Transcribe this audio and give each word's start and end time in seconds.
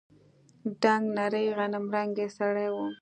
دنګ 0.81 1.03
نرى 1.17 1.43
غنمرنگى 1.57 2.27
سړى 2.37 2.67
و. 2.73 2.75